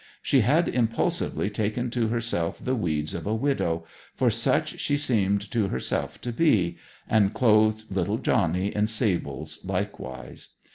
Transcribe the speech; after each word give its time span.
She 0.23 0.39
had 0.41 0.67
impulsively 0.67 1.51
taken 1.51 1.91
to 1.91 2.07
herself 2.07 2.57
the 2.59 2.73
weeds 2.75 3.13
of 3.13 3.27
a 3.27 3.35
widow, 3.35 3.85
for 4.15 4.31
such 4.31 4.79
she 4.79 4.97
seemed 4.97 5.51
to 5.51 5.67
herself 5.67 6.19
to 6.21 6.33
be, 6.33 6.77
and 7.07 7.35
clothed 7.35 7.83
little 7.91 8.17
Johnny 8.17 8.75
in 8.75 8.87
sables 8.87 9.59
likewise. 9.63 10.49